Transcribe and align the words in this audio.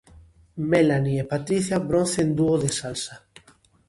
Melani 0.69 1.13
e 1.21 1.25
Patricia, 1.31 1.77
bronce 1.89 2.19
en 2.25 2.29
dúo 2.39 2.55
de 2.63 2.69
salsa. 2.79 3.15